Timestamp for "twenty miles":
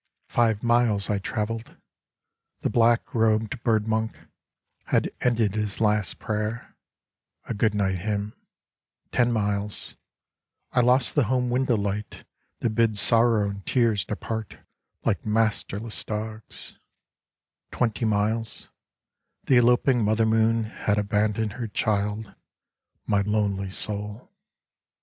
17.69-18.69